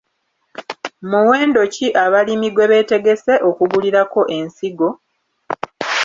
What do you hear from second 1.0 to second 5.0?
Muwendo ki abalimi gwe beetegese okugulirako ensigo?